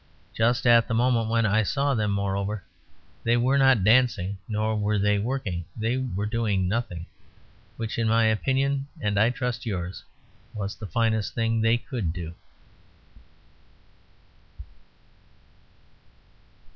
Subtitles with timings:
[0.33, 2.63] Just at the moment when I saw them, moreover,
[3.23, 5.63] they were not dancing; nor were they working.
[5.77, 7.05] They were doing nothing.
[7.77, 10.03] Which, in my opinion (and I trust yours),
[10.55, 12.33] was the finest thing they could do.